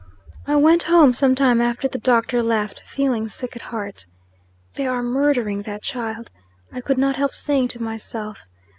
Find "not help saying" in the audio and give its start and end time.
6.97-7.67